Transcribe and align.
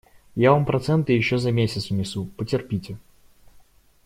Я 0.35 0.53
вам 0.53 0.65
проценты 0.65 1.13
еще 1.13 1.37
за 1.37 1.51
месяц 1.51 1.91
внесу; 1.91 2.25
потерпите. 2.35 2.97